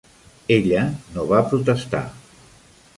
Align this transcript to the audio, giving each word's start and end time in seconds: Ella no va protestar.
Ella 0.55 0.85
no 1.17 1.27
va 1.33 1.45
protestar. 1.53 2.05